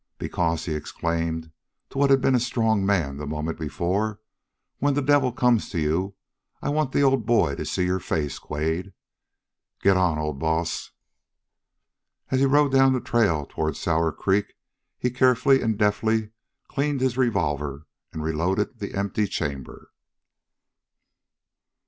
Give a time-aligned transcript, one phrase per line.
[0.17, 1.51] "Because," he explained
[1.91, 4.19] to what had been a strong man the moment before,
[4.79, 6.15] "when the devil comes to you,
[6.59, 8.93] I want the old boy to see your face, Quade!
[9.79, 10.89] Git on, old boss!"
[12.31, 14.53] As he rode down the trail toward Sour Creek
[14.97, 16.31] he carefully and deftly
[16.67, 19.91] cleaned his revolver and reloaded the empty chamber.